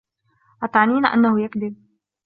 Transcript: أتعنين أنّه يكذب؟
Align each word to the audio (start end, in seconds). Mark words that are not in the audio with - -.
أتعنين 0.63 1.05
أنّه 1.05 1.37
يكذب؟ 1.41 1.75